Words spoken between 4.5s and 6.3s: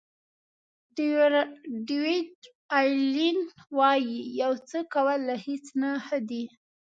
څه کول له هیڅ نه ښه